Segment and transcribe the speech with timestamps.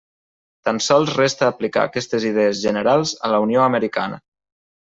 [0.69, 4.23] Tan sols resta aplicar aquestes idees generals a la Unió americana.